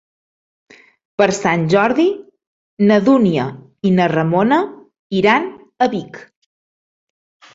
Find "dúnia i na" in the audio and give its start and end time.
3.09-4.07